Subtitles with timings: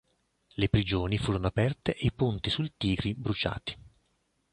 [0.57, 3.77] Le prigioni furono aperte e i ponti sull Tigri bruciati.